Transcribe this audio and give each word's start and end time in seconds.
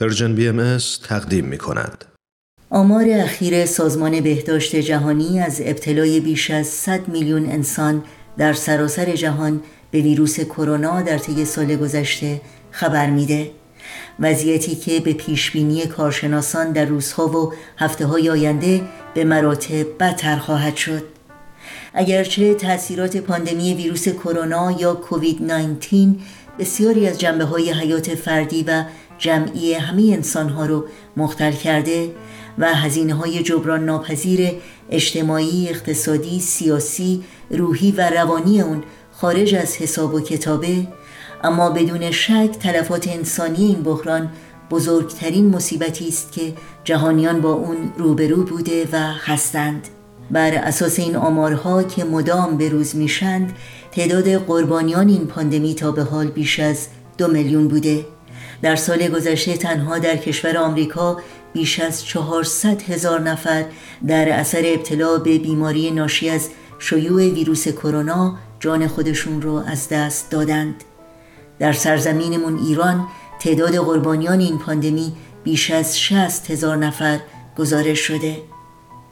Persian 0.00 0.34
BM 0.34 0.78
تقدیم 1.08 1.44
می 1.44 1.58
کند. 1.58 2.04
آمار 2.70 3.04
اخیر 3.10 3.66
سازمان 3.66 4.20
بهداشت 4.20 4.76
جهانی 4.76 5.40
از 5.40 5.60
ابتلای 5.64 6.20
بیش 6.20 6.50
از 6.50 6.66
100 6.66 7.08
میلیون 7.08 7.46
انسان 7.46 8.04
در 8.36 8.52
سراسر 8.52 9.14
جهان 9.14 9.62
به 9.90 10.00
ویروس 10.00 10.40
کرونا 10.40 11.02
در 11.02 11.18
طی 11.18 11.44
سال 11.44 11.76
گذشته 11.76 12.40
خبر 12.70 13.10
میده. 13.10 13.50
وضعیتی 14.20 14.76
که 14.76 15.00
به 15.00 15.12
پیشبینی 15.12 15.86
کارشناسان 15.86 16.72
در 16.72 16.84
روزها 16.84 17.28
و 17.28 17.52
هفته 17.76 18.06
های 18.06 18.30
آینده 18.30 18.82
به 19.14 19.24
مراتب 19.24 19.86
بدتر 20.00 20.36
خواهد 20.36 20.76
شد. 20.76 21.02
اگرچه 21.94 22.54
تاثیرات 22.54 23.16
پاندمی 23.16 23.74
ویروس 23.74 24.08
کرونا 24.08 24.72
یا 24.80 24.94
کووید 24.94 25.42
19 25.42 26.14
بسیاری 26.58 27.08
از 27.08 27.20
جنبه 27.20 27.44
های 27.44 27.72
حیات 27.72 28.14
فردی 28.14 28.62
و 28.62 28.84
جمعی 29.18 29.74
همه 29.74 30.02
انسانها 30.02 30.66
رو 30.66 30.84
مختل 31.16 31.52
کرده 31.52 32.10
و 32.58 32.74
هزینه 32.74 33.14
های 33.14 33.42
جبران 33.42 33.84
ناپذیر 33.84 34.52
اجتماعی، 34.90 35.68
اقتصادی، 35.68 36.40
سیاسی، 36.40 37.24
روحی 37.50 37.90
و 37.92 38.10
روانی 38.10 38.60
اون 38.60 38.82
خارج 39.12 39.54
از 39.54 39.76
حساب 39.76 40.14
و 40.14 40.20
کتابه. 40.20 40.86
اما 41.44 41.70
بدون 41.70 42.10
شک 42.10 42.50
تلفات 42.60 43.08
انسانی 43.08 43.66
این 43.66 43.82
بحران 43.82 44.30
بزرگترین 44.70 45.48
مصیبتی 45.48 46.08
است 46.08 46.32
که 46.32 46.52
جهانیان 46.84 47.40
با 47.40 47.52
اون 47.52 47.76
روبرو 47.98 48.44
بوده 48.44 48.88
و 48.92 48.98
هستند. 48.98 49.88
بر 50.30 50.54
اساس 50.54 50.98
این 50.98 51.16
آمارها 51.16 51.82
که 51.82 52.04
مدام 52.04 52.56
به 52.56 52.68
روز 52.68 52.96
میشند 52.96 53.52
تعداد 53.92 54.28
قربانیان 54.28 55.08
این 55.08 55.26
پاندمی 55.26 55.74
تا 55.74 55.92
به 55.92 56.02
حال 56.02 56.26
بیش 56.26 56.60
از 56.60 56.86
دو 57.18 57.28
میلیون 57.28 57.68
بوده. 57.68 58.04
در 58.62 58.76
سال 58.76 59.08
گذشته 59.08 59.56
تنها 59.56 59.98
در 59.98 60.16
کشور 60.16 60.56
آمریکا 60.56 61.16
بیش 61.52 61.80
از 61.80 62.04
400 62.04 62.82
هزار 62.82 63.20
نفر 63.20 63.64
در 64.06 64.28
اثر 64.28 64.62
ابتلا 64.64 65.18
به 65.18 65.38
بیماری 65.38 65.90
ناشی 65.90 66.30
از 66.30 66.48
شیوع 66.78 67.22
ویروس 67.22 67.68
کرونا 67.68 68.36
جان 68.60 68.88
خودشون 68.88 69.42
رو 69.42 69.54
از 69.54 69.88
دست 69.88 70.30
دادند. 70.30 70.74
در 71.58 71.72
سرزمینمون 71.72 72.58
ایران 72.58 73.06
تعداد 73.40 73.76
قربانیان 73.76 74.40
این 74.40 74.58
پاندمی 74.58 75.12
بیش 75.44 75.70
از 75.70 76.00
60 76.00 76.50
هزار 76.50 76.76
نفر 76.76 77.20
گزارش 77.58 78.00
شده. 78.00 78.36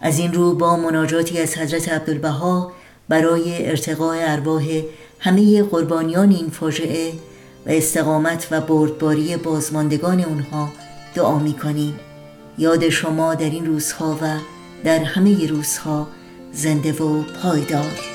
از 0.00 0.18
این 0.18 0.32
رو 0.32 0.54
با 0.54 0.76
مناجاتی 0.76 1.38
از 1.38 1.58
حضرت 1.58 1.88
عبدالبها 1.88 2.72
برای 3.08 3.68
ارتقاء 3.70 4.16
ارواح 4.20 4.82
همه 5.18 5.62
قربانیان 5.62 6.30
این 6.30 6.50
فاجعه 6.50 7.12
و 7.66 7.70
استقامت 7.70 8.48
و 8.50 8.60
بردباری 8.60 9.36
بازماندگان 9.36 10.20
اونها 10.20 10.68
دعا 11.14 11.38
می 11.38 11.52
کنیم 11.52 12.00
یاد 12.58 12.88
شما 12.88 13.34
در 13.34 13.50
این 13.50 13.66
روزها 13.66 14.18
و 14.22 14.38
در 14.84 14.98
همه 14.98 15.46
روزها 15.46 16.08
زنده 16.52 16.92
و 16.92 17.22
پایدار. 17.22 18.14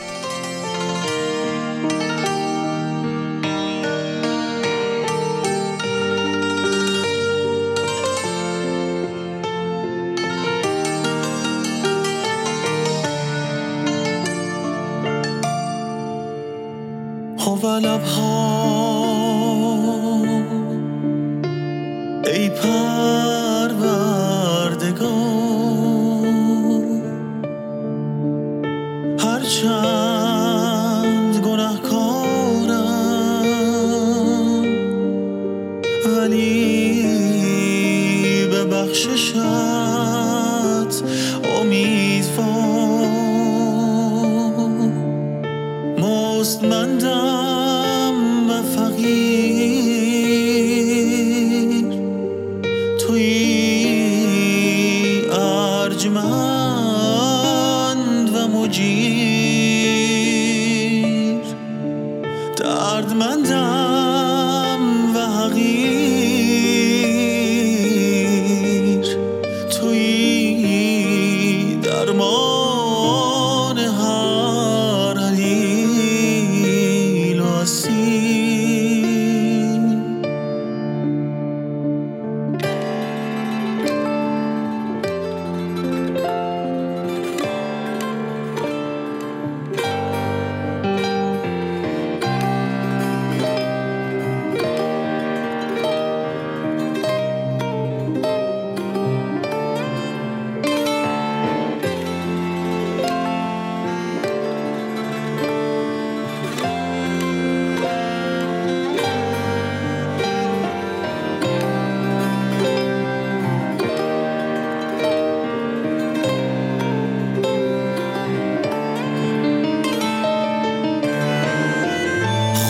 لبها 17.80 18.89
ای 22.50 22.56
پروردگار 22.56 23.90
هرچند 29.20 30.54
گناهکارم 31.46 32.66
ولی 36.18 37.04
به 38.52 38.66
بخششت 38.66 39.36
امیدوار 41.62 43.10
مستمندم. 45.98 47.49
ارجمند 56.10 58.36
و 58.36 58.48
مجیر. 58.48 59.10
دردمندم 62.58 63.96
و 65.16 65.20
حقیر. 65.20 65.90
توی 69.82 70.56
درمان 71.84 73.78
هر 73.78 75.20
علیل 75.20 76.20
و 77.40 77.66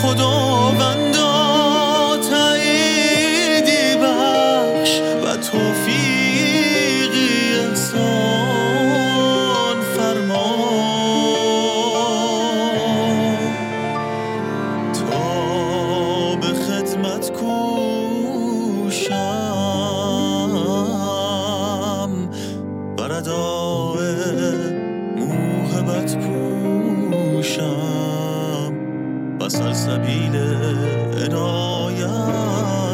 خداوندا 0.02 1.32
تاییدی 2.30 3.96
بخش 4.02 4.92
و 5.24 5.36
توفیقی 5.36 7.32
انسان 7.68 8.58
فرما. 9.96 10.56
تا 14.92 16.36
به 16.36 16.46
خدمت 16.46 17.32
کوشم 17.32 17.60
بردای 22.96 24.14
موهبت 25.16 26.16
پوشم. 26.16 27.99
سلسبیل 29.50 30.36
عنایت. 31.24 32.89